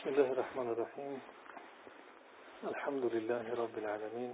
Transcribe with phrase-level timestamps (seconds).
[0.00, 1.20] بسم الله الرحمن الرحيم.
[2.64, 4.32] الحمد لله رب العالمين.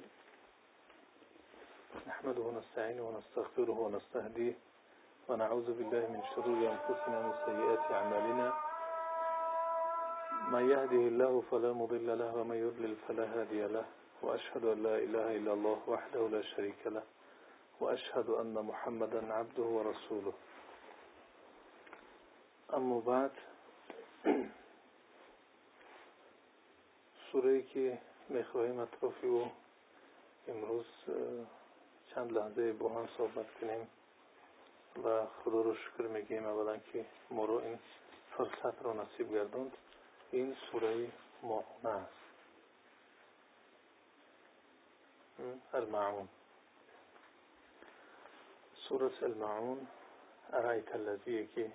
[2.06, 4.54] نحمده ونستعينه ونستغفره ونستهديه
[5.28, 8.48] ونعوذ بالله من شرور أنفسنا ومن سيئات أعمالنا.
[10.54, 13.84] من يهده الله فلا مضل له ومن يضلل فلا هادي له.
[14.22, 17.02] وأشهد أن لا إله إلا الله وحده لا شريك له.
[17.80, 20.32] وأشهد أن محمدا عبده ورسوله.
[22.74, 23.34] أما بعد
[27.36, 29.44] سوره که می‌خواهیم اطرافی و
[30.48, 30.84] امروز
[32.14, 33.88] چند لحظه با هم صحبت کنیم
[35.04, 37.78] و خدا رو شکر میگیم اولا که ما رو این
[38.36, 39.72] فرصت رو نصیب گردوند.
[40.30, 41.08] این سوره
[41.42, 42.12] معونه است.
[45.74, 46.28] المعون.
[48.88, 49.86] سوره المعون
[50.52, 51.72] ارایت الذی که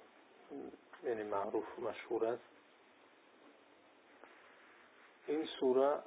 [1.04, 2.51] یعنی معروف مشهور است.
[5.31, 5.99] این سوره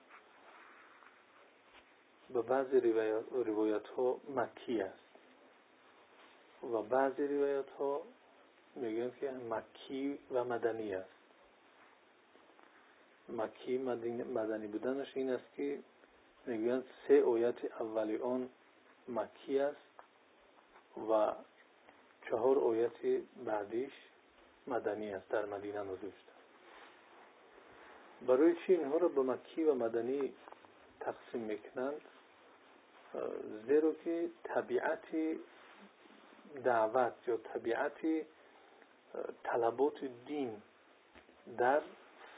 [2.31, 2.81] به بعضی
[3.47, 4.99] روایت ها مکی است.
[6.63, 8.03] و بعضی روایت ها
[8.75, 11.09] میگن که مکی و مدنی است.
[13.29, 13.79] مکی
[14.35, 15.79] مدنی بودنش این است که
[16.47, 18.49] میگن سه آیت اولی آن
[19.09, 19.77] مکی است
[21.11, 21.33] و
[22.31, 23.93] چهار آیت بعدیش
[24.67, 26.34] مدنی است در مدینه نازل شده
[28.27, 30.33] برای چی اینها را به مکی و مدنی
[31.01, 32.01] تقسیم می‌کنند
[33.67, 35.07] زیرا که طبیعت
[36.65, 37.99] دعوت یا طبیعت
[39.45, 40.63] طلبات دین
[41.59, 41.81] در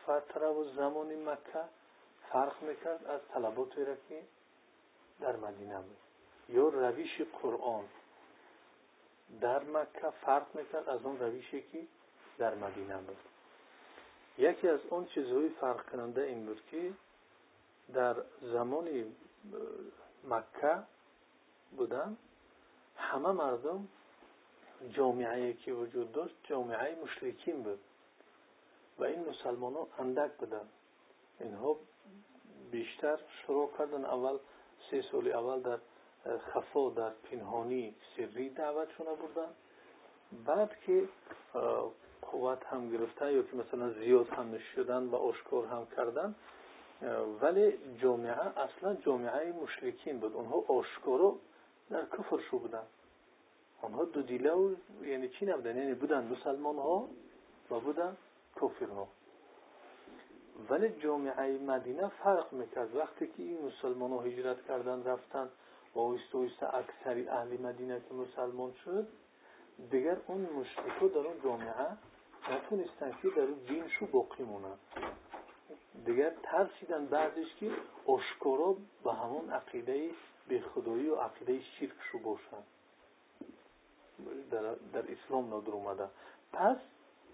[0.03, 1.65] فتره و زمان مکه
[2.33, 4.23] فرق می‌کرد از طلبات را که
[5.21, 5.79] در مدینه.
[5.79, 5.97] بود
[6.49, 7.85] یا رویش قرآن
[9.41, 11.87] در مکه فرق می‌کرد از اون رویشی که
[12.39, 13.17] در مدینه بود.
[14.39, 16.92] یکی از اون چیزهای فرق کننده این بود که
[17.95, 18.89] در زمان
[20.28, 20.83] مکه
[21.77, 22.16] بودن
[22.97, 23.88] همه مردم
[24.91, 27.78] جامعه که وجود داشت جامعه مشرکین بود
[28.99, 30.69] و این مسلمان ها اندک بودن.
[31.41, 31.77] اینها
[32.71, 34.38] بیشتر شروع کردن اول
[34.91, 35.78] سه سال اول در
[36.38, 39.49] خفا در پنهانی سری دعوت شده بودن
[40.47, 41.09] بعد که
[42.32, 46.34] قوت هم گرفته یا که مثلا زیاد هم شدن و اشکار هم کردن
[47.41, 50.34] ولی جامعه اصلا جامعه مشرکین بود.
[50.34, 51.37] اونها آشکارا
[51.91, 52.82] در کفر شو بودن.
[53.82, 57.09] آنها دو دیله و یعنی چی نبودن؟ یعنی بودن مسلمان ها
[57.70, 58.16] و بودن
[58.56, 59.08] کفر ها
[60.70, 62.97] ولی جامعه مدینه فرق می‌کرد.
[62.97, 65.48] وقتی که این مسلمان ها هجرت کردن رفتن
[65.94, 69.08] و اویست اویست اکثری اهل مدینه که مسلمان شد
[69.91, 71.97] دیگر اون مشرکو در اون جامعه
[72.51, 74.79] نتونستن که در اون دینشو باقی مونن
[76.07, 77.71] دیگر ترسیدن بعدش که
[78.09, 80.11] اشکارا به همون عقیده
[80.49, 82.62] به خدایی و عقیده شرکشو باشن.
[84.51, 86.09] در, در اسلام نادر اومده.
[86.53, 86.77] پس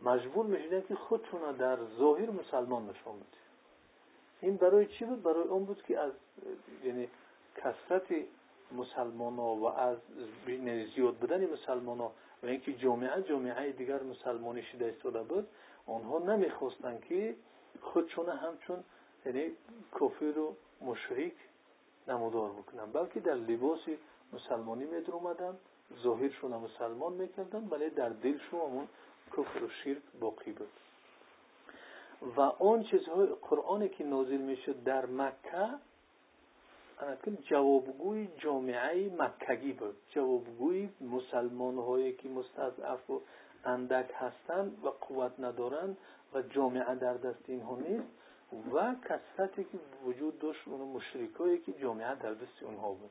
[0.02, 3.26] مجبور می‌شدن که خودشون در ظاهر مسلمان نشون بده
[4.40, 6.12] این برای چی بود؟ برای اون بود که از
[6.84, 7.08] یعنی
[7.56, 8.14] کسرت
[8.76, 9.98] مسلمان ها و از
[10.94, 12.12] زیاد بودن مسلمان ها
[12.42, 15.48] و اینکه جامعه جامعه دیگر مسلمانی شده ایستاده بود
[15.86, 17.34] آنها نمی‌خواستند که
[17.80, 18.84] خودشون همچون
[19.26, 19.50] یعنی
[19.92, 21.32] کافر و مشرک
[22.08, 23.80] نمودار بکنن بلکه در لباس
[24.32, 25.56] مسلمانی میدر اومدن
[26.02, 28.88] ظاهرشون مسلمان می‌کردن ولی در دلشون همون
[29.36, 30.68] کفر و شرک باقی بود.
[32.36, 35.68] و آن چیزهای قرآنی که نازل می‌شد در مکه
[37.02, 39.96] انکن جوابگوی جامعه مکگی بود.
[40.08, 43.20] جوابگوی مسلمان هایی که مستضعف و
[43.64, 45.96] اندک هستند و قوت ندارند
[46.34, 48.08] و جامعه در دست اینها نیست
[48.72, 53.10] و کسرتی که وجود داشت اون مشرکایی که جامعه در دست اونها بود.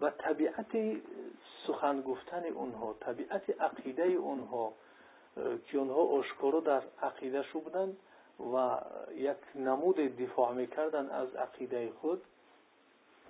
[0.00, 0.76] و طبیعت
[1.66, 4.72] سخن گفتن اونها طبیعت عقیده اونها
[5.66, 7.96] که اونها آشکارا در عقیده شو بودند
[8.40, 8.78] و
[9.14, 12.22] یک نمود دفاع می‌کردن از عقیده خود.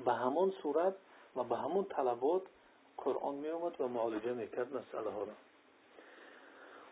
[0.04, 0.94] به همون صورت
[1.36, 2.42] و به همون طلبات
[2.96, 5.32] قرآن می اومد و معالجه می‌کرد مسئله ها را.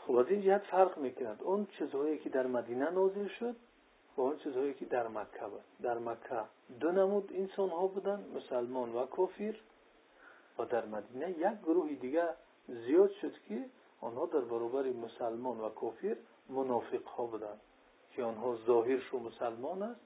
[0.06, 1.42] خب از این جهت فرق می‌کند.
[1.42, 3.56] اون چیزهایی که در مدینه نازل شد
[4.16, 5.60] و اون چیزهایی که در مکه بود.
[5.82, 6.42] در مکه
[6.80, 9.54] دو نمود انسان ها بودن مسلمان و کافر.
[10.58, 12.28] و در مدینه یک گروه دیگه
[12.68, 13.64] زیاد شد که
[14.00, 16.16] آنها در برابر مسلمان و کافر
[16.48, 17.60] منافق ها بودند.
[18.16, 20.00] که آنها ظاهرشو مسلمان است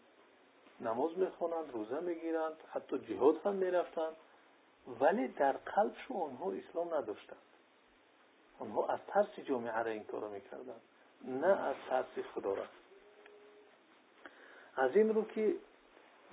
[0.80, 4.16] نماز می‌خوانند روزه می‌گیرند حتی جهاد هم می‌رفتند
[5.00, 7.38] ولی در قلبشو آنها اسلام نداشتند.
[8.58, 10.80] آنها از ترس جامعه را این کارو می‌کردند
[11.24, 12.64] نه از ترس خدا را.
[14.76, 15.54] از این رو که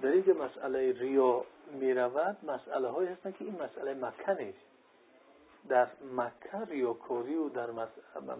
[0.02, 4.58] در اینکه مسئله ریا می رود مسئله های هستن که این مسئله مکه نیست.
[5.69, 7.72] در مکه ریاکاری و در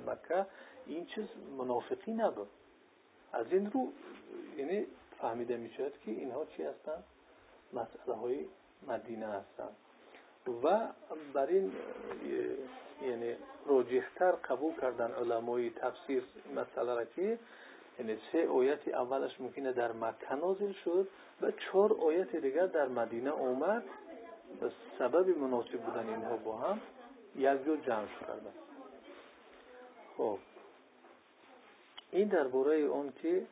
[0.08, 0.46] مکه
[0.86, 1.26] این چیز
[1.58, 2.50] منافقی نبود
[3.34, 3.88] از این رو
[4.58, 4.86] یعنی
[5.22, 7.04] فهمیده می شود که اینها چی هستند
[7.74, 8.46] مسئله های
[8.88, 9.76] مدینه هستند
[10.64, 10.88] و
[11.34, 11.72] بر این
[13.02, 13.36] یعنی
[13.68, 16.24] راجحتر قبول کردن علمای تفسیر
[16.56, 17.40] مسئله را که
[18.00, 21.08] یعنی سه آیت اولش ممکنه در مکه نازل شد
[21.42, 23.84] و چهار آیت دیگر در مدینه اومد
[24.62, 26.82] به سبب مناسب بودن اینها با هم
[27.36, 28.54] یک جور جمع کردن
[30.18, 30.38] خب
[32.14, 33.46] این که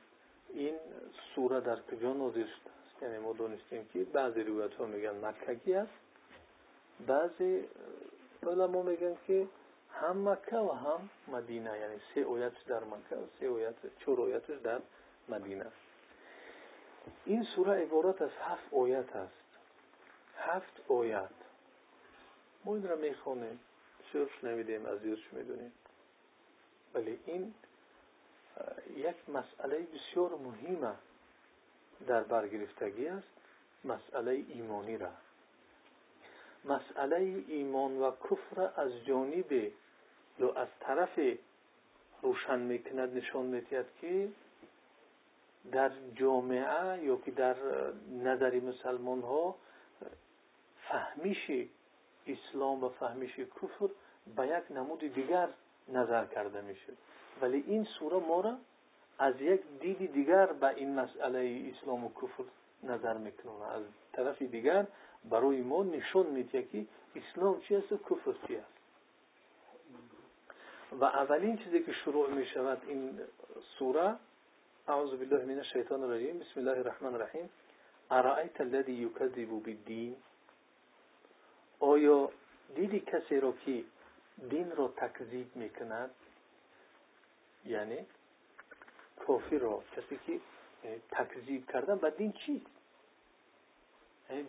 [0.50, 0.76] این
[1.36, 3.04] سوره در کجا نازل شده است.
[3.04, 5.92] یعنی ما دونستیم که بعضی روایت ها میگن مکگی است.
[7.08, 7.66] بعضی
[8.44, 9.48] علما میگن که
[9.92, 11.80] هم مکه و هم مدینه.
[11.80, 14.80] یعنی سه آیت در مکه و سه آیت چهار آیتش در
[15.30, 15.66] مدینه.
[17.26, 19.58] این سوره عبارت از هفت آیت است.
[20.38, 21.30] هفت آیت.
[22.66, 23.60] ما این را می‌خوانیم.
[24.14, 25.72] شرف نمیدیم از یوش می‌دونیم.
[26.94, 27.54] ولی این
[28.96, 30.96] یک مسئله بسیار مهمه
[32.08, 33.28] در برگرفتگی است
[33.84, 35.10] مسئله ایمانی را.
[36.66, 39.52] مسئله ایمان و کفر از جانب
[40.40, 41.20] یا از طرف
[42.22, 44.30] روشن می‌کند نشان میتید که
[45.72, 47.56] در جامعه یا که در
[48.24, 49.56] نظر مسلمان ها
[50.90, 51.68] فهمیش
[52.28, 53.90] اسلام و فهمیش کفر
[54.36, 55.50] به یک نمود دیگر
[55.88, 56.94] نظر کرده میشه
[57.42, 58.58] ولی این سوره ما را
[59.20, 62.44] از یک دید دیگر به این مسئله اسلام و کفر
[62.84, 63.66] نظر می‌کنه.
[63.72, 63.84] از
[64.14, 64.88] طرف دیگر
[65.30, 66.86] برای ما نشون میده که
[67.16, 68.68] اسلام چی است و کفر چی است.
[71.00, 73.20] و اولین چیزی که شروع می شود این
[73.80, 74.16] سوره
[74.88, 77.50] اعوذ بالله من الشیطان الرجیم بسم الله الرحمن الرحیم.
[78.12, 80.16] ارائیت الذی یکذب بالدین؟
[81.80, 82.30] آیا
[82.76, 83.84] دیدی کسی را که
[84.50, 86.10] دین را تکذیب می‌کند؟
[87.66, 88.06] یعنی
[89.28, 90.40] کافی را کسی که
[91.12, 92.66] تکذیب کردن و دین چی؟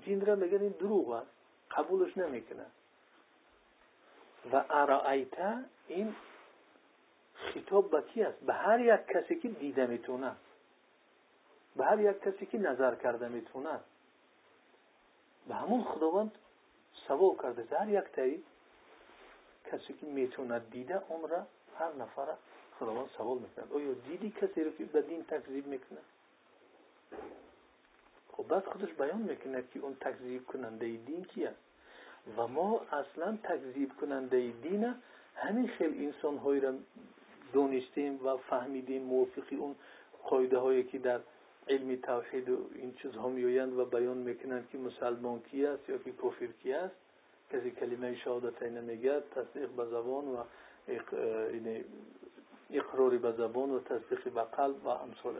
[0.05, 1.31] دین را میگن این دروغ است.
[1.71, 2.67] قبولش نمی‌کنه
[4.53, 6.17] و ارائیت این
[7.35, 10.37] خطاب به کی است؟ به هر یک کسی که دیده می‌تونه.
[11.77, 13.81] به هر یک کسی که نظر کرده می‌تونه.
[15.49, 16.39] به همون خداوند
[17.09, 17.79] سوال کرده.
[17.79, 18.45] هر یک تایی
[19.73, 21.47] کسی که می‌تونه دیده اون را
[21.79, 22.35] هر نفر
[22.83, 25.99] خداوند سوال می‌کنه آیا دیدی کسی رو که به دین تکذیب می‌کنه؟
[28.33, 31.59] خب بعد خودش بیان می‌کنه که اون تکذیب کننده دین کی است
[32.37, 34.95] و ما اصلا تکذیب کننده دین
[35.35, 36.75] همین خیلی انسان هایی را
[37.53, 39.75] دونستیم و فهمیدیم موفقی اون
[40.23, 41.21] قایده هایی که در
[41.69, 46.13] علم توحید و این چیزها میویند و بیان می‌کنند که مسلمان کی است یا که
[46.13, 46.95] کفر کی است.
[47.53, 50.37] کسی کلمه شهادت میگه تصدیق به زبان و
[52.73, 55.35] اقراری به زبان و تصدیق به قلب و امثال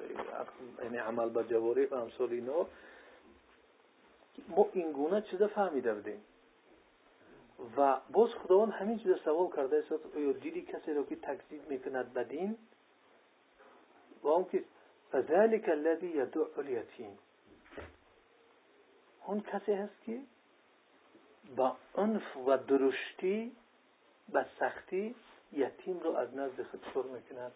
[0.83, 2.67] یعنی عمل به جواری و امثال اینا.
[4.49, 6.25] ما این گونه چیزا فهمیده بودیم.
[7.77, 12.13] و باز خداوند همین چیز سوال کرده است آیا دیدی کسی رو که تکذیب می‌کند
[12.13, 12.57] به دین؟
[14.23, 14.65] و اون که
[15.13, 17.19] فذلك الذي يدعو الیتیم.
[19.27, 20.21] اون کسی هست که
[21.57, 23.57] با عنف و درشتی
[24.33, 25.15] به سختی
[25.53, 27.51] یتیم رو از نزد خود سر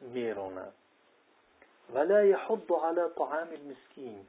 [0.00, 0.72] میراند
[1.94, 4.26] ولا یحض على طعام المسکین.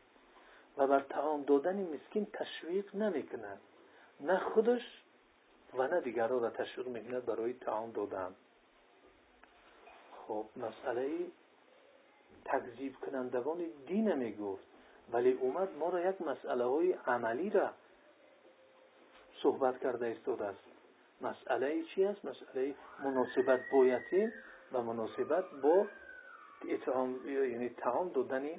[0.77, 3.61] و بر طعام دادن مسکین تشویق نمی‌کند
[4.19, 5.03] نه خودش
[5.73, 8.35] و نه دیگران را تشویق می‌کند برای طعام دادن.
[10.27, 11.27] خب مسئله
[12.45, 14.63] تکذیب کنندگان دین می‌گفت.
[15.11, 17.69] ولی اومد ما را یک مسئله های عملی را
[19.43, 20.63] صحبت کرده ایستاده است.
[21.23, 24.33] مسئله چی است؟ مسئله مناسبت با یتیم
[24.71, 25.87] و مناسبت با
[26.69, 28.49] اطعام یعنی تعام دادن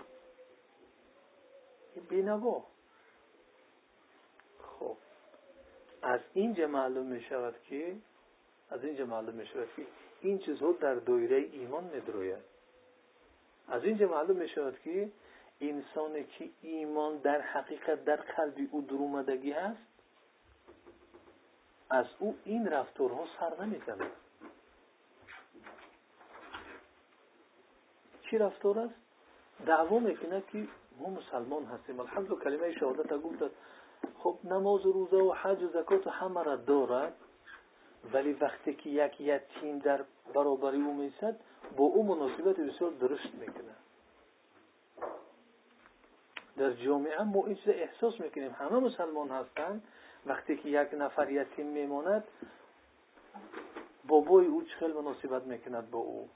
[2.08, 2.64] بینوا.
[4.58, 4.96] خب
[6.02, 7.96] از اینجا معلوم می شود که
[8.70, 9.86] از اینجا معلوم می شود که
[10.20, 12.54] این چیزها در دایره ایمان ندروید
[13.68, 15.10] از اینجا معلوم می شود که
[15.60, 19.93] انسانی که ایمان در حقیقت در قلبی او درومدگی هست
[21.90, 24.10] از او این رفتارها سر نمی‌زند
[28.22, 28.94] چی رفتار است؟
[29.66, 32.00] دعوا می‌کنه که ما مسلمان هستیم.
[32.00, 33.38] الحمد کلمه شهادت گفت
[34.18, 37.14] خب نماز و روزه و حج و زکات و همه را دارد.
[38.12, 41.40] ولی وقتی که یک یتیم در برابری او میسد
[41.76, 43.74] با او مناسبت بسیار درشت می‌کنه.
[46.56, 48.50] در جامعه ما این چیز احساس می‌کنیم.
[48.58, 49.82] همه مسلمان هستند.
[50.26, 52.24] وقتی که یک نفر یتیم میماند
[54.08, 56.28] بابای او چه مناسبت می‌کند با او.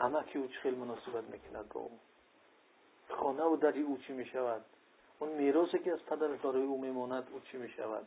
[0.00, 1.98] امکی او چه مناسبت می‌کند با او.
[3.08, 4.64] خانه و دری او چی می‌شود؟
[5.18, 8.06] اون میراثی که از پدر داره او میماند او می‌شود؟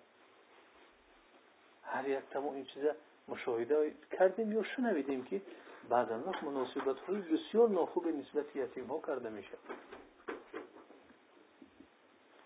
[1.84, 2.91] هر یک تمام این چیزا
[3.27, 5.41] مشاهده کردیم یا شنویدیم که
[5.89, 9.58] بعد وقت مناسبت های بسیار ناخوب نسبت یتیم ها کرده میشه.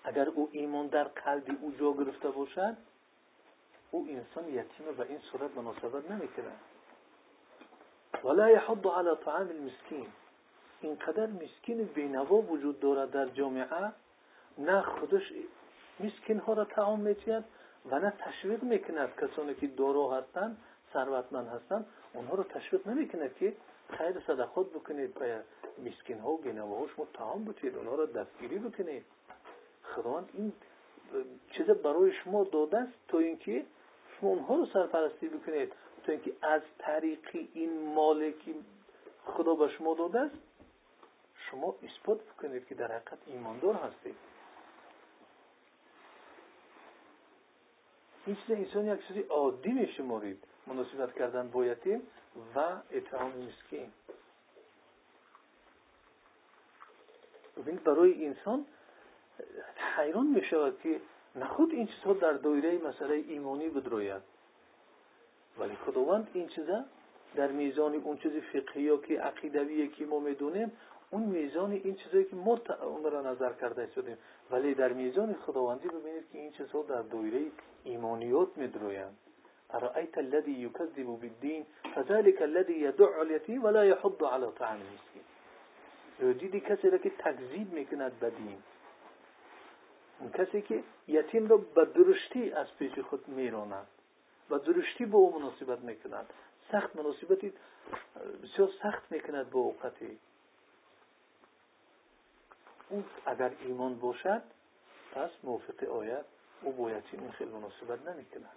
[0.04, 2.78] اگر او ایمان در قلب او جا گرفته باشد
[3.92, 6.52] او انسان یتیمه و این صورت مناسبت نمی‌کنه
[8.24, 10.08] ولا یحض على طعام المسکین.
[10.82, 13.92] اینقدر مسکین بینوا وجود دارد در جامعه
[14.58, 15.34] نه خودش
[16.00, 17.44] مسکین ها را تعام میتید
[17.92, 20.58] و نه تشویق می‌کند کسانی که دارو هستند
[20.94, 23.56] ثروتمند هستند اونها رو تشویق نمی‌کند که
[23.90, 25.44] خیر صدقات بکنید به
[25.86, 29.06] مسکین ها و بینواها شما تعام بتید اونها را دستگیری بکنید.
[29.96, 30.54] خداوند این
[31.52, 33.66] چیز برای شما داده است تا اینکه
[34.20, 35.74] شما اونها رو سرپرستی بکنید.
[36.06, 38.56] تا اینکه از طریق این مالی که
[39.26, 40.36] خدا به شما داده است
[41.52, 44.16] شما اثبات بکنید که در حقیقت ایماندار هستید.
[48.26, 52.02] این چیز انسان یک چیزی عادی میشمارید مناسبت کردن با یتیم
[52.56, 53.92] و اطعام مسکین.
[57.58, 58.66] ببینید برای انسان
[59.98, 61.02] حیران می شود که
[61.36, 64.22] نخود این چیزها در دایره مسئله ایمانی بدروید
[65.60, 66.84] ولی خداوند این چیزا
[67.36, 70.72] در میزان اون چیز فقهی که عقیدویی که ما می‌دونیم
[71.12, 74.18] اون میزان این چیزایی که ما اون را نظر کرده شدیم.
[74.52, 77.42] ولی در میزان خداوندی ببینید که این چیزها در دایره
[77.84, 79.18] ایمانیات میدرویند
[79.74, 85.24] أرأيت الذي يكذب بالدين فذلك الذي يدع اليتيم ولا يحض على طعام المسكين
[86.40, 88.58] دیدی کسی را که تکذیب می‌کند به دین
[90.20, 93.88] اون کسی که یتیم را به درشتی از پیش خود میراند
[94.50, 96.26] و درشتی با او مناسبت می‌کند.
[96.72, 97.54] سخت مناسبتی
[98.44, 100.20] بسیار سخت می‌کند با اوقتی
[102.90, 104.42] او اگر ایمان باشد
[105.16, 106.26] پس موافق آید.
[106.62, 108.56] او با یتیم خیلی مناسبت نمی‌کند.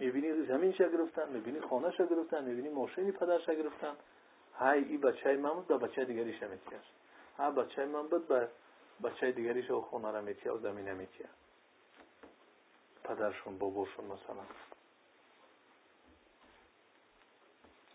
[0.00, 3.96] می‌بینی زمینش گرفتن می‌بینی خانهش گرفتن می‌بینی ماشینی پدرش گرفتن.
[4.58, 6.84] های این بچه من بود به بچه دیگریش میتیاش
[7.38, 8.48] ها بچه من بود به
[9.04, 11.26] بچه دیگریش و خونه را میتیا و زمینه میتیا
[13.04, 14.42] پدرشون باباشون مثلا.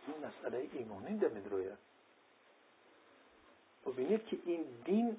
[0.08, 1.78] این مسئله ایمانی در میدروید
[3.86, 5.18] ببینید که این دین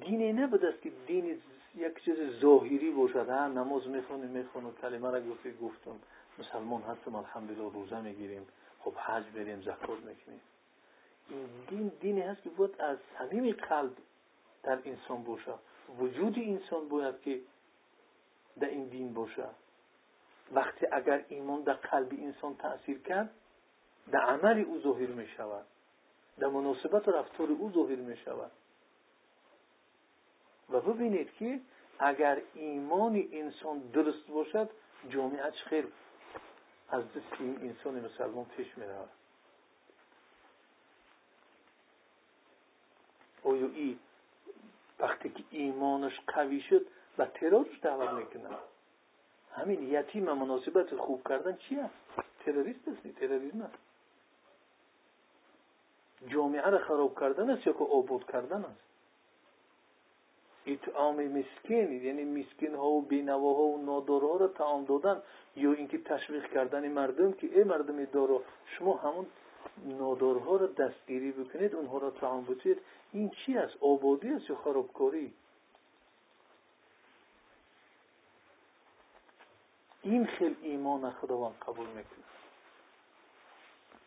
[0.00, 1.42] دینی نبود است که دین
[1.74, 3.28] یک چیز ظاهری باشد.
[3.28, 6.00] ها نماز می‌خونیم می‌خونیم کلمه را گفتی گفتم.
[6.38, 8.48] مسلمان هستم الحمدلله روزه می‌گیریم.
[8.80, 10.40] خب حج بریم زکات می‌کنیم.
[11.68, 13.96] دین دینی هست که باید از صمیم قلب
[14.62, 15.54] در انسان باشه.
[15.98, 17.40] وجود انسان باید که
[18.60, 19.46] در این دین باشه.
[20.52, 23.30] وقتی اگر ایمان در قلب انسان تأثیر کرد
[24.10, 25.66] در عمل او ظاهر می شود.
[26.38, 28.50] در مناسبت رفتار او ظاهر می شود.
[30.70, 31.60] و ببینید که
[31.98, 34.70] اگر ایمان انسان درست باشد
[35.08, 35.88] جامعه خیر.
[36.88, 39.08] از دست این انسان مسلمان پیش می رود.
[43.44, 43.98] آیا ای
[44.98, 46.86] وقتی که ایمانش قوی شد
[47.18, 48.56] و ترورش دعوت می‌کنه
[49.52, 51.94] همین یتیم مناسبت خوب کردن چی است
[52.44, 53.78] تروریست است تروریسم است
[56.28, 58.80] جامعه را خراب کردن است یا که آبود کردن است
[60.66, 65.22] اطعام مسکین یعنی مسکین ها و بینواها و نادارها را تعام دادن
[65.56, 69.26] یا اینکه تشویق کردن مردم که ای مردم دارو شما همون
[69.84, 72.78] نادارها را دستگیری بکنید اونها را تعام بتید
[73.12, 75.34] این چی است؟ آبادی است یا خرابکاری؟
[80.02, 82.24] این خیل ایمان خداوند قبول می‌کنه.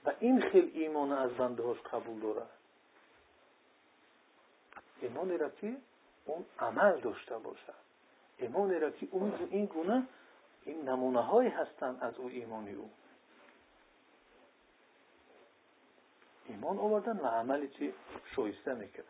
[0.05, 2.45] و این خیل ایمان از بنده قبول داره.
[5.01, 5.77] ایمان را که
[6.25, 7.73] اون عمل داشته باشد
[8.37, 10.07] ایمان را که اون این گونه
[10.65, 12.89] این نمونه های هستند از او ایمانی او.
[16.47, 17.93] ایمان آوردن و عملی چی؟
[18.35, 19.05] شایسته می‌کنن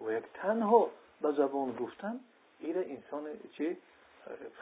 [0.00, 0.90] و یک تنها
[1.20, 2.20] به زبان گفتن
[2.60, 3.76] این انسان چی؟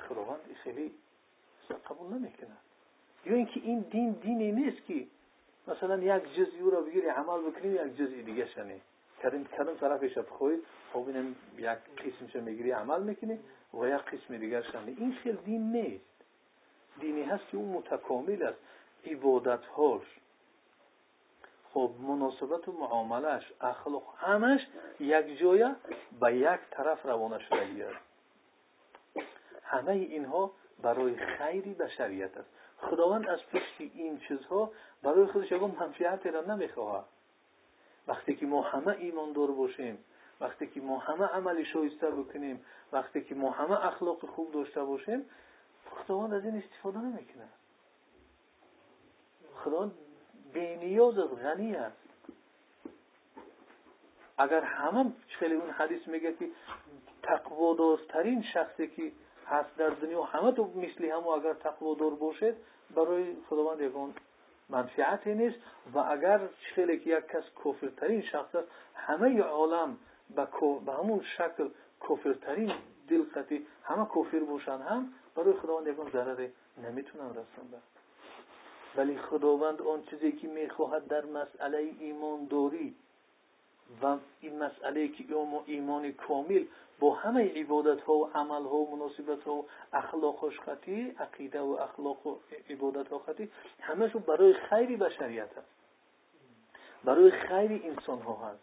[0.08, 0.94] خداوند خیلی
[1.90, 2.56] قبول نمی‌کنه
[3.26, 5.06] یا اینکه این دین دینی نیست که
[5.68, 8.80] مثلا یک جزئی او را بگیری عمل بکنی یک جزئی دیگه شنی.
[9.22, 10.58] کردن کردن طرفش بخوی
[10.92, 13.38] خب اینم یک قسمش می‌گیری عمل می‌کنی
[13.74, 14.96] و یک قسم دیگر شنی.
[14.98, 16.04] این خیلی دین نیست.
[17.00, 18.58] دینی هست که اون متکامل است.
[19.06, 20.06] عبادتهاش
[21.76, 24.60] خب مناسبت و معاملش اخلاق همش
[25.00, 25.76] یک جایه
[26.20, 27.94] به یک طرف روانه شده بیاد
[29.62, 30.52] همه اینها
[30.82, 32.48] برای خیری بشریت است.
[32.78, 34.70] خداوند از پشت این چیزها
[35.02, 37.04] برای خودش یکم منفعت را نمی‌خواهد
[38.08, 39.98] وقتی که ما همه ایمان دار باشیم
[40.40, 45.30] وقتی که ما همه عملی شایسته بکنیم وقتی که ما همه اخلاق خوب داشته باشیم
[45.90, 47.48] خداوند از این استفاده نمی‌کنه.
[49.64, 50.05] خداوند
[50.56, 51.96] بینیاز از غنی است
[54.38, 56.48] اگر همه خیلی اون حدیث میگه که
[57.22, 59.12] تقوادارترین شخصی که
[59.46, 62.54] هست در دنیا همه تو مثلی همو اگر تقوادار باشد
[62.96, 64.14] برای خداوند یکون
[64.68, 65.56] منفعتی نیست.
[65.94, 66.40] و اگر
[66.74, 69.98] خیلی که یک کس کفرترین شخص است همه عالم
[70.86, 71.68] به همون شکل
[72.08, 72.72] کفرترین
[73.08, 76.48] دلقتی همه کفر باشن هم برای خداوند یکون ضرر
[76.82, 77.95] نمی‌تونن رسنده
[78.96, 82.94] ولی خداوند آن چیزی که می‌خواهد در مسئله ایمانداری
[84.02, 85.24] و این مسئله که
[85.66, 86.64] ایمان کامل
[87.00, 91.70] با همه عبادت ها و عمل ها و مناسبت ها و اخلاق خطی عقیده و
[91.80, 92.36] اخلاق و
[92.70, 93.50] عبادت ها خطی
[93.80, 95.68] همشون برای خیر بشریت هست.
[97.04, 98.60] برای خیر انسان ها هست.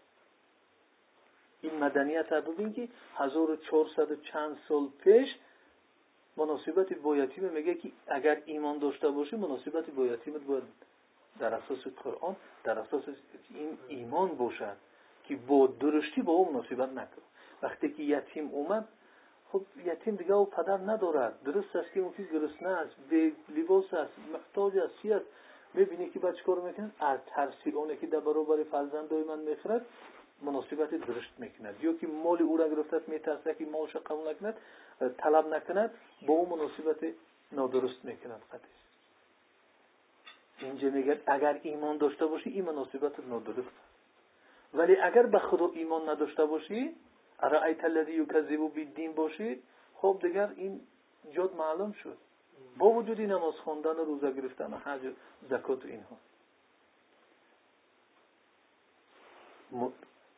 [1.62, 2.88] این مدنیت ها ببین که
[3.18, 5.30] 1400 چند سال پیش
[6.38, 10.64] مناسبت با یتیم میگه که اگر ایمان داشته باشی مناسبت با یتیمت باید
[11.40, 13.04] در اساس قرآن در اساس
[13.50, 14.78] این ایمان باشد
[15.24, 17.22] که با درشتی با اون مناسبت نکن
[17.62, 18.88] وقتی که یتیم اومد
[19.52, 21.44] خب یتیم دیگه او پدر ندارد.
[21.44, 22.96] درست است که اون که گرسنه است.
[23.10, 25.14] به لباس است محتاج است چی
[25.74, 29.86] می‌بینی که بچه کار می‌کنه؟ از ترسی اونه که در برابر فرزندای من می‌خرد
[30.42, 31.76] مناسبت درست می‌کند.
[31.82, 34.56] یا که مال او را گرفتد میترسه که مالش قبول نکند
[35.18, 35.92] طلب نکند
[36.28, 37.14] با اون مناسبت
[37.52, 38.84] نادرست می‌کند قدش
[40.60, 43.68] اینجا میگه اگر ایمان داشته باشی این مناسبت نادرست
[44.74, 46.96] ولی اگر به خدا ایمان نداشته باشی
[47.40, 49.64] ارائیت الذی یکذب بالدین باشید
[49.96, 50.82] خب دیگر این
[51.32, 52.18] جد معلوم شد
[52.78, 55.02] با وجود نماز خواندن روزه گرفتن حج
[55.50, 56.18] زکات و اینها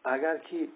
[0.04, 0.68] اگر که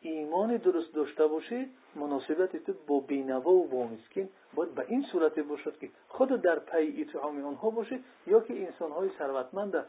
[0.00, 5.38] ایمان درست داشته باشید مناسبت تو با بینوا و با مسکین باید به این صورت
[5.38, 9.84] باشد که خود در پی اطعام آنها باشید یا که انسان های ثروتمند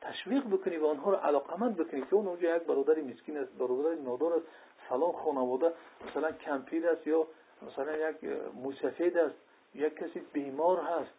[0.00, 4.02] تشویق بکنی و آنها رو علاقمند بکنی که اون اونجا یک برادر مسکین است برادر
[4.02, 4.46] نادار است
[4.88, 5.72] فلان خانواده
[6.08, 7.26] مثلا کمپیر است یا
[7.66, 8.16] مثلا یک
[8.54, 9.34] موسفید است
[9.74, 11.10] یک کسی بیمار هست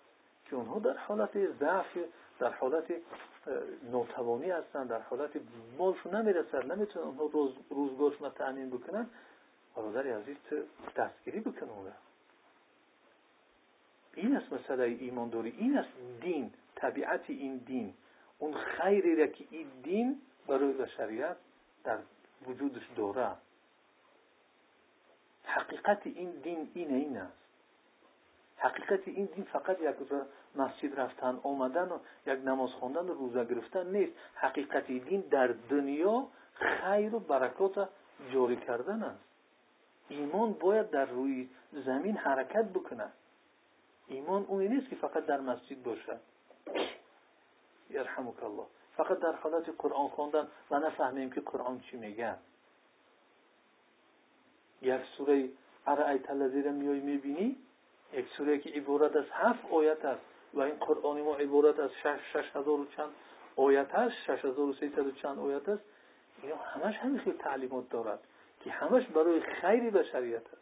[0.46, 1.98] که اونها در حالت ضعف
[2.40, 2.94] در حالت
[3.92, 5.32] نوتوانی هستند در حالت
[5.78, 9.10] مالشون نمی‌رسد نمی‌تونن اونها روز روزگارشون رو تأمین بکنن.
[9.76, 10.38] برادر عزیز
[10.96, 11.72] دستگیری بکنه
[14.16, 15.90] این است مسئله ایمانداری این است
[16.22, 17.94] دین طبیعت این دین.
[18.40, 21.36] اون خیری را که این دین برای بشریت
[21.84, 21.98] در
[22.48, 23.32] وجودش داره
[25.44, 27.38] حقیقت این دین این این است.
[28.58, 29.96] حقیقت این دین فقط یک
[30.56, 34.14] مسجد رفتن آمدن و یک نماز خواندن و روزه گرفتن نیست.
[34.36, 37.90] حقیقت دین در دنیا خیر و برکات
[38.34, 39.31] جاری کردن است.
[40.12, 43.12] ایمان باید در روی زمین حرکت بکنه.
[44.08, 46.20] ایمان اونی نیست که فقط در مسجد باشد
[47.90, 48.66] یرحمک الله
[48.98, 52.36] فقط در حالت قرآن خواندن و نفهمیم که قرآن چی میگه.
[54.82, 55.50] یک سوره
[56.30, 57.58] الذی را میای می‌بینی؟
[58.14, 60.22] یک سوره که عبارت از هفت آیت است
[60.54, 63.10] و این قرآن ما عبارت از شش, شش هزار و چند
[63.56, 64.16] آیت است.
[64.26, 65.84] شش هزار و چند آیت است.
[66.44, 68.20] اینا همش همین خیلی تعلیمات دارد.
[68.64, 70.62] که همش برای خیری بشریت است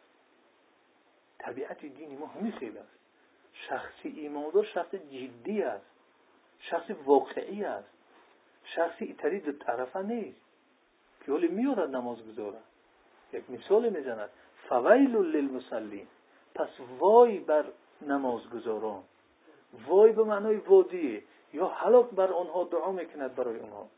[1.38, 2.98] طبیعت دینی ما همین خیلی است.
[3.52, 5.86] شخصی ایماندار شخص جدی است.
[6.60, 7.88] شخص واقعی است.
[8.64, 10.40] شخصی ایتری دو طرفه نیست.
[11.26, 12.58] که ولی میارد نماز گذاره
[13.32, 14.30] یک مثال می‌زند.
[14.68, 16.06] فویل للمسلین
[16.54, 17.64] پس وای بر
[18.02, 19.02] نمازگزاران
[19.86, 23.88] وای به معنای وادیه یا حلاک بر آنها دعا می‌کند برای آنها.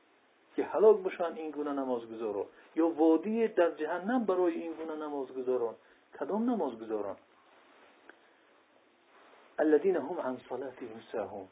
[0.57, 2.47] که حلاک بشن این گونه نمازگزاران.
[2.77, 5.75] یا وادی در جهنم برای این گونه نمازگزاران.
[6.21, 7.17] کدام نمازگزاران؟
[9.59, 11.49] الذين هم عن صلاتهم ساهون.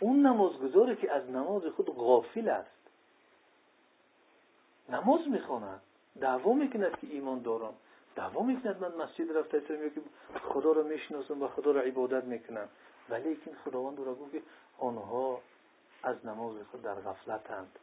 [0.00, 2.70] اون نمازگزاری که از نماز خود غافل است.
[4.88, 5.80] نماز می‌خواند
[6.20, 7.74] دعوا می‌کند که ایمان دارم.
[8.16, 10.00] دعوا می‌کند من مسجد رفته که
[10.48, 12.68] خدا رو می‌شناسم و خدا رو عبادت می‌کنم.
[13.08, 14.42] ولی این خداوند را گفت که
[14.78, 15.40] آنها
[16.04, 17.78] از نماز خود در غفلتند.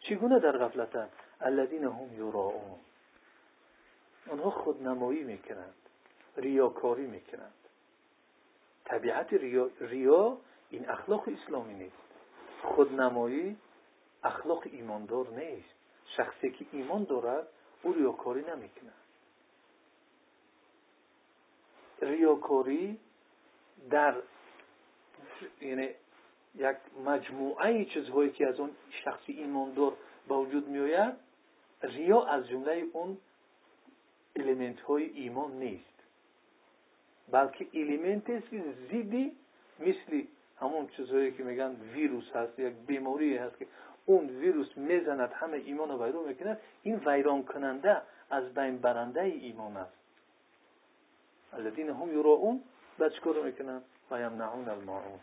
[0.00, 2.78] چگونه در غفلتند؟ الذین هم یراؤون.
[4.30, 5.74] آنها خودنمایی می‌کنند
[6.36, 7.54] ریاکاری می‌کنند.
[8.84, 10.38] طبیعت ریا, ریا
[10.70, 11.96] این اخلاق اسلامی نیست.
[12.62, 13.58] خودنمایی
[14.24, 15.74] اخلاق ایماندار نیست.
[16.16, 17.46] شخصی که ایمان دارد
[17.82, 18.92] او ریاکاری نمی‌کنه
[22.02, 23.00] ریاکاری
[23.90, 24.14] در
[25.60, 25.88] یعنی
[26.54, 28.70] یک مجموعه چیزهایی که از اون
[29.04, 29.92] شخصی ایماندار
[30.28, 31.14] با وجود میآید
[31.82, 33.18] ریا از جمله اون
[34.36, 35.84] الیمنت های ایمان نیست.
[37.30, 39.32] بلکه الیمنت است که زیدی
[39.78, 40.22] مثل
[40.60, 43.66] همون چیزهایی که میگن ویروس هست یک بیماری هست که
[44.06, 46.60] اون ویروس می‌زند همه ایمان رو ویران می‌کند.
[46.82, 49.92] این ویران کننده از بین برنده ایمان است.
[51.52, 52.62] الذین هم یراؤون
[52.98, 55.20] بعد چکار می‌کنن؟ و یمنعون الماعون.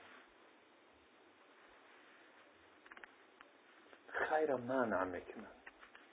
[4.29, 5.47] خیر منع می‌کنن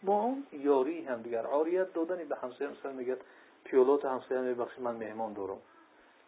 [0.03, 1.43] با اون یاری هم دیگر.
[1.43, 3.17] عاریت دادنی به همسایه مثلا میگه
[3.65, 5.59] پیولات همسایه میبخشی من مهمان دارم.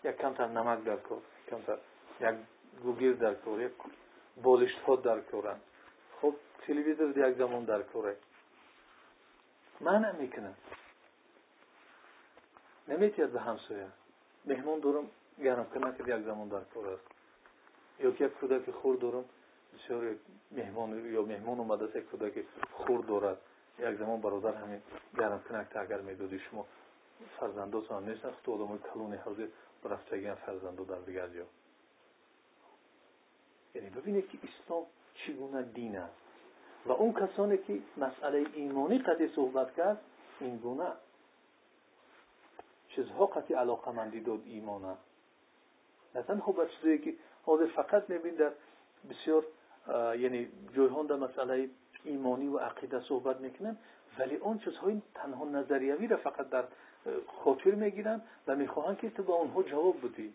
[0.05, 1.79] یک کمتر نمک در کار کمتر
[2.20, 2.35] یک
[2.83, 3.72] گوگیر در کار یک
[4.42, 5.57] بالشت ها در کارن
[6.20, 6.35] خب
[6.66, 8.16] تلویزیون یک زمان در کاره
[9.81, 10.55] منع می‌کنه
[12.88, 13.87] نمیتید به همسایه.
[14.44, 16.88] مهمان دارم گرم کنه که یک زمان در کار.
[16.88, 17.03] است
[18.01, 19.25] یا که یک کودک خور دارم
[19.77, 20.15] بسیار
[20.51, 23.39] مهمان یا مهمان اومده است یک کودک خور دارد.
[23.79, 24.83] یک زمان برادر همین
[25.19, 26.67] گرم کنک اگر می‌دادی شما
[27.41, 28.31] فرزنداتون هم نیستن.
[28.45, 29.47] تو آدم کلون حاضر
[29.85, 31.45] برفتگی هم فرزندو در دیگر جا.
[33.75, 36.15] یعنی ببینید که اسلام چگونه دین است.
[36.87, 40.01] و اون کسانی که مسئله ایمانی قطعی صحبت کرد
[40.41, 40.93] این گونه
[42.89, 45.03] چیزها قطعی علاقه مندی داد ایمان است.
[46.15, 48.53] مثلا خب چیزایی که حاضر فقط میبین در
[49.11, 49.45] بسیار
[49.94, 51.68] یعنی جایهان در مسئله
[52.05, 53.77] ایمانی و عقیده صحبت می‌کنن
[54.18, 56.64] ولی اون چیزهای تنها نظریوی را فقط در
[57.44, 60.35] خاطر می‌گیرن و می‌خواهند که تو با اونها جواب بدی.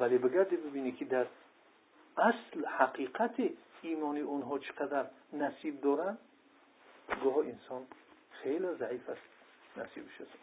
[0.00, 1.26] ولی بگردی ببینی که در
[2.16, 3.34] اصل حقیقت
[3.82, 6.18] ایمانی اونها چقدر نصیب دارن
[7.24, 7.86] گاه انسان
[8.30, 9.20] خیلی ضعیف است
[9.76, 10.38] نصیبش است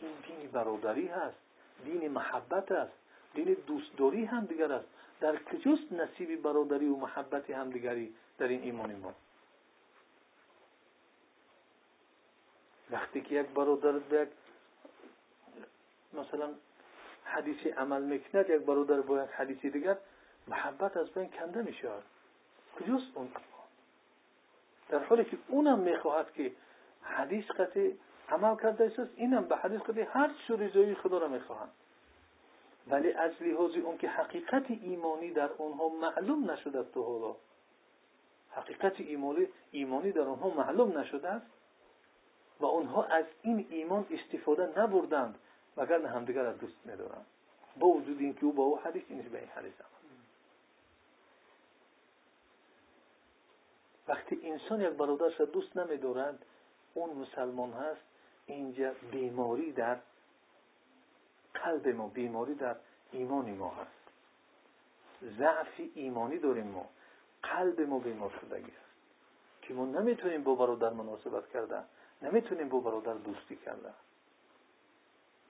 [0.00, 1.36] این دین برادری هست
[1.84, 2.92] دین محبت است
[3.34, 4.86] دین دوستداری هم دیگر است.
[5.20, 9.14] در کجاست نصیب برادری و محبت همدیگری در این ایمان ما؟
[12.90, 14.28] وقتی که یک برادر به یک
[16.12, 16.54] مثلا
[17.24, 19.96] حدیثی عمل می‌کند یک برادر با یک حدیثی دیگر
[20.48, 21.88] محبت از بین کنده میشه.
[22.78, 23.28] کجاست اون؟
[24.88, 26.52] در حالی که اونم می‌خواهد که
[27.02, 27.90] حدیث قطع
[28.28, 31.72] عمل کرده است اینم به حدیث قطع هر چه رضایی خدا را می‌خواهند.
[32.86, 37.36] ولی از لحاظ اون که حقیقت ایمانی در اونها معلوم نشده است تو حالا.
[38.50, 41.46] حقیقت ایمانی ایمانی در اونها معلوم نشده است
[42.60, 45.38] و اونها از این ایمان استفاده نبردند
[45.76, 47.26] مگر نه همدیگر را دوست میدارند
[47.78, 49.72] با وجود اینکه او با او حدیث اینش به این حدیث
[54.08, 56.44] وقتی انسان یک برادرش را دوست نمیدارند
[56.94, 58.00] اون مسلمان هست
[58.46, 59.98] اینجا بیماری در
[61.64, 62.76] قلب ما بیماری در
[63.12, 63.90] ایمان ما هست.
[65.38, 66.88] ضعف ایمانی داریم ما.
[67.42, 68.86] قلب ما بیمار شدگی است.
[69.62, 71.84] که ما نمی‌تونیم با برادر مناسبت کردن
[72.22, 73.94] نمی‌تونیم با برادر دوستی کردن.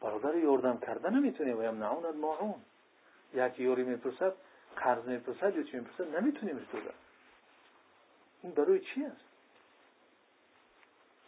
[0.00, 1.58] برادر یاردم کردن نمی‌تونیم.
[1.58, 2.54] و نعون الماعون
[3.34, 4.32] یک یاری می‌پرسد
[4.76, 6.94] قرض می‌پرسد یا چی می‌پرسد نمی‌تونیم دادن
[8.42, 9.26] این برای چی است؟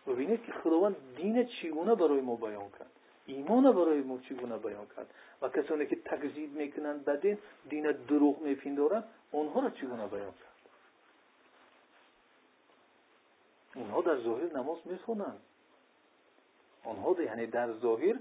[0.06, 2.90] ببینید که خداوند دین چگونه برای ما بیان کرد.
[3.28, 5.14] ایمان برای ما چگونه بیان کرد.
[5.42, 7.38] و کسانی که تکذیب می‌کنند به دین
[7.68, 10.48] دین دروغ میپندارند اونها را چگونه بیان کرد؟
[13.74, 15.40] اونها در ظاهر نماز می‌خونند
[16.84, 18.18] آنها یعنی در ظاهر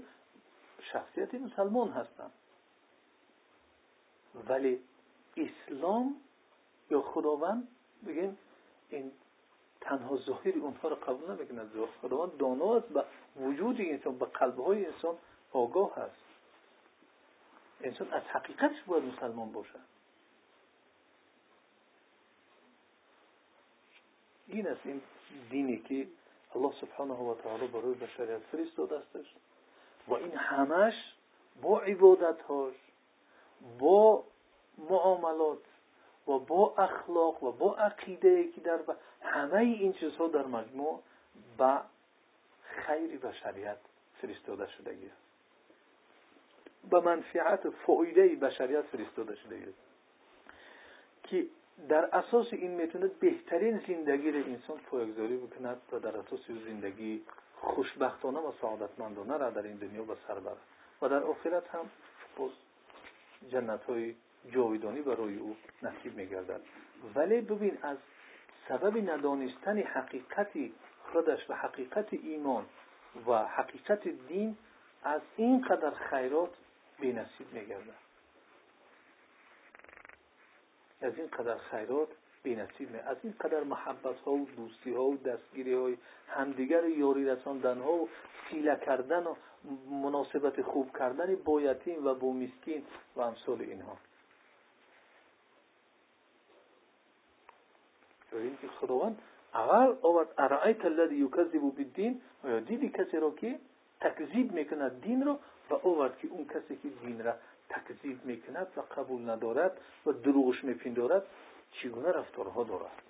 [0.92, 2.32] شخصیت مسلمان هستند
[4.48, 4.80] ولی
[5.36, 6.16] اسلام
[6.90, 7.68] یا خداوند
[8.06, 8.38] بگیم
[8.90, 9.12] این
[9.80, 13.04] تنها ظاهر اونها را قبول نمی‌کنه خداوند دانا است به
[13.36, 15.18] وجود انسان به قلبهای انسان
[15.52, 16.28] آگاه هست
[17.80, 19.80] انسان از حقیقتش باید مسلمان باشد.
[24.46, 25.00] این است این
[25.50, 26.06] دینی که
[26.54, 29.34] الله سبحانه و تعالی برای بشریت فرستاده استش.
[30.08, 30.94] و این همش
[31.62, 32.74] با عبادتهاش
[33.78, 34.24] با
[34.78, 35.58] معاملات
[36.28, 38.78] و با اخلاق و با عقیده که در
[39.22, 41.02] همه این چیزها در مجموع
[41.58, 41.80] به
[42.62, 43.78] خیر بشریت
[44.22, 45.28] فرستاده شده است
[46.90, 49.88] به منفعت فایده بشریت فرستاده شده است
[51.22, 51.46] که
[51.88, 57.22] در اساس این می‌تونه بهترین زندگی را انسان پایگذاری بکند و در اساس زندگی
[57.60, 60.56] خوشبختانه و سعادتمندانه را در این دنیا به سر برد.
[61.02, 61.90] و در آخرت هم
[62.38, 62.50] باز
[63.48, 64.14] جنت های
[64.50, 66.60] جاویدانی برای او نصیب میگردد.
[67.14, 67.96] ولی ببین از
[68.68, 70.50] سبب ندانستن حقیقت
[71.12, 72.66] خودش و حقیقت ایمان
[73.26, 74.56] و حقیقت دین
[75.02, 76.50] از اینقدر خیرات
[77.00, 78.08] بی نصیب میگردد.
[81.00, 82.08] از این قدر خیرات
[82.42, 85.96] بی نصیب از این قدر محبت ها و دوستی ها و دستگیری های
[86.28, 88.08] همدیگر یاری رساندن ها و
[88.50, 89.34] سیله کردن و
[89.90, 92.84] مناسبت خوب کردن با یتیم و با مسکین
[93.16, 93.96] و امثال اینها.
[98.32, 99.22] ببین که خداوند
[99.54, 103.58] اول آورد ارائیت الذی یکذب بالدین؟ و دیدی کسی را که
[104.00, 105.38] تکذیب می‌کند دین را؟
[105.70, 107.34] و آورد که اون کسی که دین را
[107.68, 111.26] تکذیب می‌کند و قبول ندارد و دروغش میپندارد
[111.72, 113.02] چگونه رفتارها دارد؟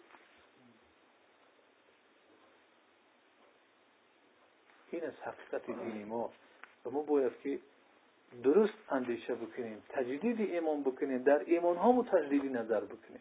[4.90, 6.30] این از حقیقت دینی ما.
[6.86, 7.58] و ما باید که
[8.42, 13.20] درست اندیشه بکنیم تجدید ایمان بکنیم در ایمان ها تجدید نظر بکنیم.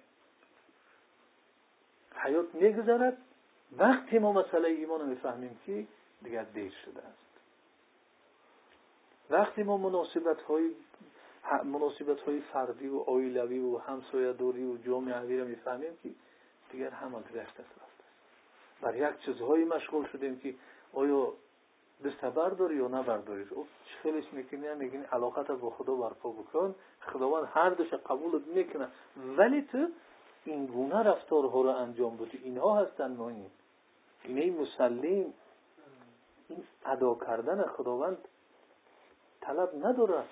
[2.28, 3.18] حیات میگذرد.
[3.78, 5.88] وقتی ما مسئله ایمان رو می‌فهمیم که
[6.24, 7.28] دیگر دیر شده است.
[9.30, 10.72] وقتی ما مناسبت های
[11.64, 16.10] مناسبت های فردی و آیلوی و همسایه‌داری و جامعوی را می‌فهمیم که
[16.72, 18.04] دیگر همان رفته است.
[18.82, 20.56] بر یک چیزهایی مشغول شدیم که
[20.94, 21.34] آیا
[22.06, 23.68] دست برداری یا نبرداری؟ او
[24.04, 26.76] خیلیش می‌کنی میگین علاقت با خدا برپا بکن.
[27.02, 28.88] خداوند هر دوش قبولت می‌کنه.
[29.38, 29.88] ولی تو
[30.48, 33.52] این گونه رفتارها رو انجام بدی اینها هستن مهم
[34.24, 35.34] اینه مسلم.
[36.50, 38.18] این ادا کردن خداوند
[39.42, 40.24] طلب نداره.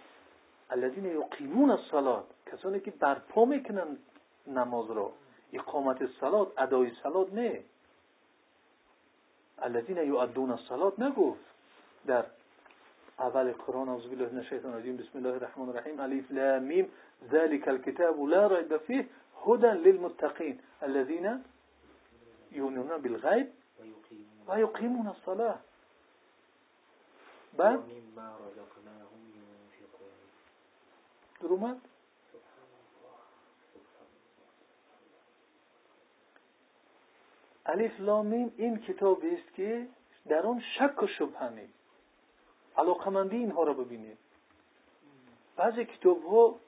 [0.69, 3.97] الذين یقیمون الصلاه کسانی که برپا می‌کنن
[4.47, 5.11] نماز را.
[5.53, 7.63] اقامت الصلاه ادای صلات نه.
[9.59, 11.45] الذين يؤدون الصلاه نگفت.
[12.07, 12.25] در
[13.19, 14.97] اول قرآن اعوذ بالله من الشیطان الرجیم.
[14.97, 15.99] بسم الله الرحمن الرحیم.
[15.99, 16.87] الف لام میم.
[17.31, 19.09] ذلك الكتاب لا ريب فيه
[19.45, 21.43] هدى للمتقين الذين
[22.51, 23.47] يؤمنون بالغيب
[24.47, 25.59] ويقيمون الصلاه
[27.57, 27.79] بعد؟
[31.41, 31.81] در اومد
[37.65, 39.87] الف لامیم این کتابی است که
[40.27, 41.73] در آن شک و شبهه نیست
[42.77, 44.17] علاقمندی اینها را ببینید
[45.55, 46.59] بعضی کتاب ها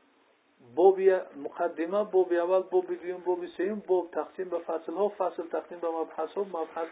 [0.75, 1.11] بابی
[1.43, 5.89] مقدمه بابی اول بابی دویم بابی سوم باب تقسیم به فصل ها فصل تقسیم به
[5.89, 6.87] مبحث ها مبحث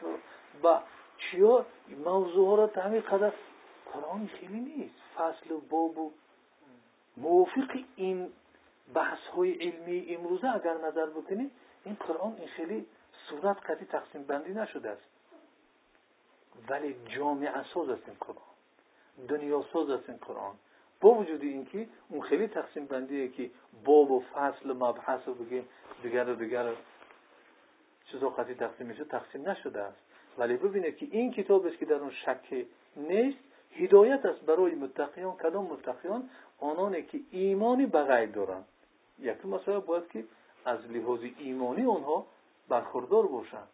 [0.62, 0.82] با
[1.18, 1.66] چیا؟
[2.06, 3.34] موضوع ها را تعمیر قدر
[3.94, 4.96] قرآن خیلی نیست.
[5.16, 6.12] فصل و باب و
[7.18, 8.32] موافق این
[8.94, 11.52] بحث های علمی امروزه اگر نظر بکنید
[11.86, 12.86] این قرآن این خیلی
[13.30, 15.06] صورت قطعی تقسیم بندی نشده است.
[16.70, 18.56] ولی جامعه ساز است این قرآن.
[19.28, 20.56] دنیا ساز است این قرآن.
[21.06, 23.50] با وجود اینکه اون خیلی تقسیم بندیه که
[23.86, 25.68] باب و فصل مبحث رو بگیم
[26.04, 26.74] دیگر و دیگر
[28.12, 29.98] چیزا قطعی تقسیم میشه تقسیم نشده است.
[30.38, 32.66] ولی ببینید که این کتاب است که در اون شک
[32.98, 33.38] نیست
[33.72, 38.66] هدایت است برای متقیان کدام متقیان؟ آنانی که ایمانی به غیب دارند
[39.20, 40.24] یکی مسئله باید که
[40.66, 42.26] از لحاظ ایمانی آنها
[42.70, 43.68] برخوردار باشند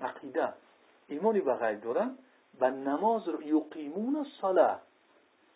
[0.00, 0.52] عقیده.
[1.08, 2.18] ایمانی به غیب دارند
[2.60, 4.80] و نماز رو یقیمون الصلاه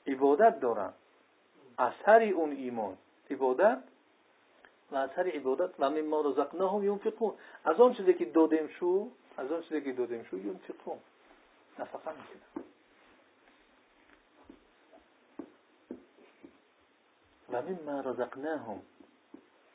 [0.07, 0.95] عبادت دارند
[1.81, 2.97] اثر اون ایمان.
[3.31, 3.83] عبادت
[4.90, 7.35] و اثر عبادت و مما رزقناهم ينفقون.
[7.64, 10.99] از آن چیزی که دادیم شو از آن چیزی که دادیم شو ينفقون.
[11.79, 12.64] نفقه می‌کنن.
[17.53, 18.83] و مما رزقناهم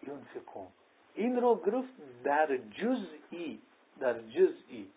[0.03, 0.67] ينفقون.
[1.13, 3.61] این رو گرفت در جزئی
[3.99, 4.91] در جزئی.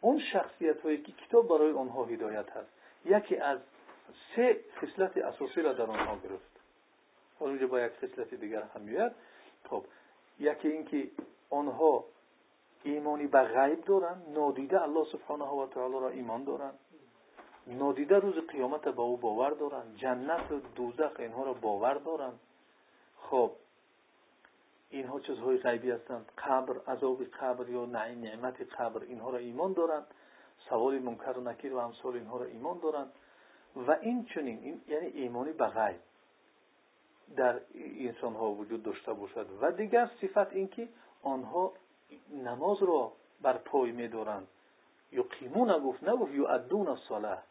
[0.00, 2.68] اون شخصیت هایی که کتاب برای آنها هدایت هست.
[3.04, 3.58] یکی از
[4.36, 6.60] سه خصلت اساسی را در آنها گرفت.
[7.38, 9.14] اونجا با یک خصلت دیگر هم میاد.
[9.70, 9.84] خب
[10.38, 11.10] یکی اینکه
[11.50, 12.04] آنها
[12.82, 16.72] ایمانی به غیب دارن نادیده الله سبحانه و تعالی را ایمان دارن.
[17.66, 19.94] نادیده روز قیامت با او باور دارن.
[19.96, 22.32] جنت و دوزخ اینها را باور دارن.
[23.16, 23.52] خب
[24.90, 26.32] اینها چیزهای غیبی هستند.
[26.38, 30.06] قبر عذاب قبر یا نعیم نعمت قبر اینها را ایمان دارند
[30.68, 33.12] سوال منکر و نکیر و امثال اینها را ایمان دارند
[33.76, 36.00] و این چنین این یعنی ایمانی به غیب
[37.36, 39.46] در انسان ها وجود داشته باشد.
[39.60, 40.88] و دیگر صفت اینکه
[41.22, 41.72] آنها
[42.44, 44.48] نماز را بر پای می دارند
[45.12, 47.42] یقیمون گفت نگفت ادون الصلاه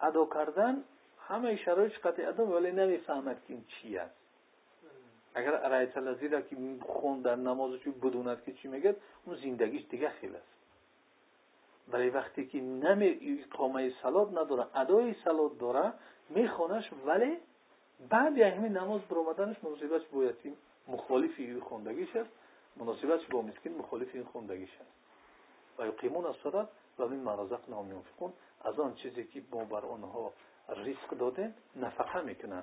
[0.00, 0.84] ادا کردن
[1.28, 4.14] همه شرایط قطع ادام ولی نمی‌فهمد که این چی است.
[5.34, 10.08] اگر رایت الذی را که خون در نمازش بدوند که چی میگه اون زندگیش دیگه
[10.08, 10.55] خیلی است.
[11.92, 15.92] ولی وقتی که نمی اقامه سلات نداره ادای سلات داره
[16.30, 17.36] میخونش ولی
[18.08, 20.56] بعد همین نماز برآمدنش مناسبتش با یتیم
[20.88, 22.30] مخالف این خوندگیش است
[22.76, 24.90] مناسبتش با مسکین مخالف این خوندگیش است
[25.78, 26.68] و یقیمون الصلاه
[26.98, 28.32] و من ما رزقناهم ينفقون
[28.64, 30.32] از آن چیزی که ما بر آنها
[30.68, 32.62] ریسک داده نفقه می‌کنن.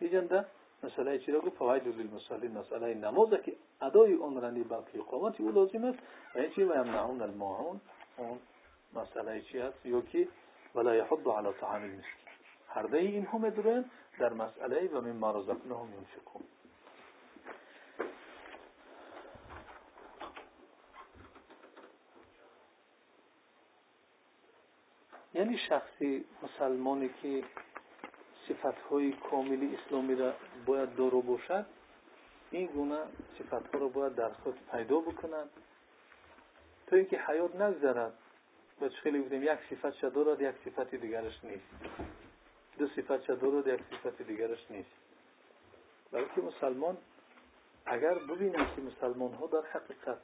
[0.00, 0.44] اینجا
[0.82, 5.50] مسئله چی را گفت؟ فواید للمصلین مسئله نماز که ادای آن رنی بلکه اقامت او
[5.50, 5.98] لازم است.
[6.34, 7.80] و این چی؟ و یمنعون الماعون.
[8.16, 8.38] اون
[8.94, 10.28] مسئله چی است یا که
[10.74, 12.22] ولا یحض على طعام المسکین.
[12.68, 13.84] هر ده این هم درن
[14.18, 16.42] در مسئله و من ما رزقناهم ينفقون.
[25.34, 27.44] یعنی شخصی مسلمانی که
[28.48, 30.32] صفتهای کاملی اسلامی را
[30.66, 31.66] باید دارو باشد
[32.50, 32.98] این گونه
[33.38, 35.50] صفتها را باید در خود پیدا بکنند
[36.86, 38.12] تو اینکه حیات نگذرد.
[38.82, 41.66] و خیلی بودیم یک صفت شد دارد یک صفت دیگرش نیست
[42.78, 44.90] دو صفت شد دارد یک صفت دیگرش نیست
[46.12, 46.96] بلکه مسلمان
[47.86, 50.18] اگر ببینیم که مسلمان ها در حقیقت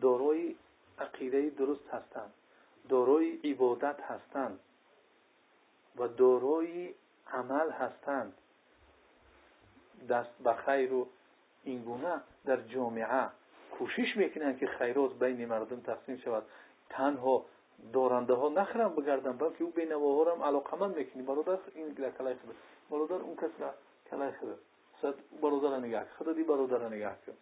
[0.00, 0.54] دارای
[0.98, 2.32] عقیده درست هستند
[2.88, 4.60] دارای عبادت هستند
[5.96, 6.94] و دارای
[7.32, 8.34] عمل هستند
[10.08, 11.08] دست به خیر و
[11.64, 13.28] اینگونه در جامعه
[13.78, 16.42] کوشش می‌کنند که خیرات بین مردم تقسیم شود
[16.90, 17.44] تنها
[17.92, 22.56] دارنده ها نخرم بگردن بلکه او بین ها هم علاقمند می‌کنی برادر این کلای خود.
[22.90, 23.50] برادر اون کس
[24.10, 24.58] کلای خود.
[25.02, 27.32] صد برادر نگاه خدا دی برادر نگاه کن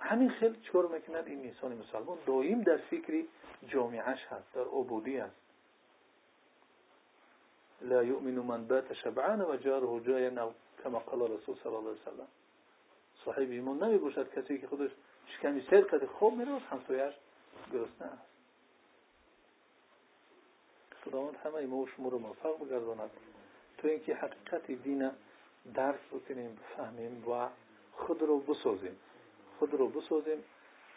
[0.00, 2.18] همین خیلی چکار می‌کنند این انسان مسلمان.
[2.26, 3.28] دایم در فکری
[3.68, 5.36] جامعهش هست در عبودی است
[7.80, 12.28] لا يؤمن من بات شبعان و جاره جایا كما قال رسول صلی الله علیه وسلم.
[13.24, 14.90] صاحب ایمان نمی باشد کسی که خودش
[15.26, 17.14] شکمی سیر کرده خوب میره همسایش
[17.72, 18.18] گرسنه
[21.06, 23.10] خداوند همه ما و شما رو موفق بگرداند.
[23.78, 25.10] تو اینکه حقیقت دین
[25.74, 27.48] درک بکنیم بفهمیم و
[27.92, 28.96] خود رو بسازیم.
[29.58, 30.44] خود رو بسازیم.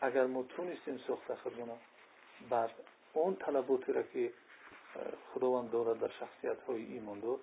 [0.02, 1.70] اگر ما تونستیم سخت خودمون
[2.50, 2.70] بر
[3.14, 4.34] اون طلباتی را که
[5.34, 7.40] خداوند دارد در شخصیت های ایمان دار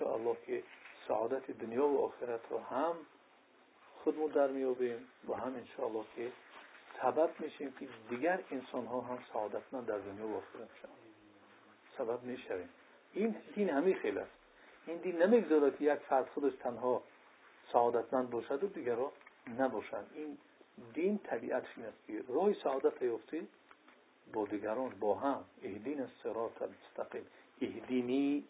[0.00, 0.62] الله که
[1.08, 2.94] سعادت دنیا و آخرت رو هم
[4.04, 6.32] خودمون در میابیم و هم الله که
[7.02, 11.03] سبب میشیم که دیگر انسان ها هم سعادتمند در دنیا و آخرت شد
[11.98, 12.68] سبب می‌شویم
[13.12, 14.30] این دین همین خیلی است.
[14.86, 17.02] این دین نمی‌گذارد که یک فرد خودش تنها
[17.72, 19.10] سعادتمند باشد و دیگران
[19.58, 20.38] نباشند این
[20.94, 23.48] دین طبیعت این است که راه سعادت یافتی
[24.32, 25.44] با دیگران با هم.
[25.62, 27.26] اهدین الصراط المستقیم.
[27.62, 28.44] اهدینی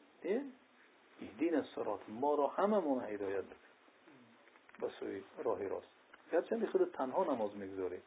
[1.23, 2.01] اهدین الصراط.
[2.09, 3.57] ما را هممون هدایت بده.
[4.81, 5.89] به سوی راه راست.
[6.33, 8.01] گرچه خود تنها نماز می‌گذاری.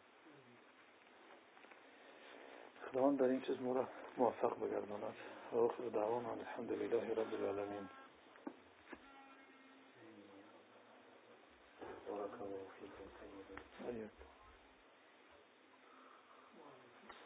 [2.91, 5.13] خداوند در این چیز را موفق بجرمانات
[5.53, 7.88] وآخر دعوانا الحمد لله رب العالمين.
[12.10, 13.08] بارك الله فيكم.
[13.86, 14.27] سيدي